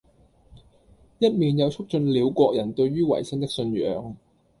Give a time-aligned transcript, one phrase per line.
[1.19, 4.17] 一面又促進了國人對于維新的信仰。